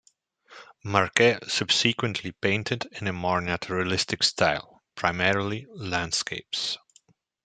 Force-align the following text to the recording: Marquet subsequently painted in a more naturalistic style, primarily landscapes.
Marquet 0.83 1.37
subsequently 1.47 2.31
painted 2.31 2.87
in 2.99 3.05
a 3.07 3.13
more 3.13 3.39
naturalistic 3.39 4.23
style, 4.23 4.81
primarily 4.95 5.67
landscapes. 5.69 6.79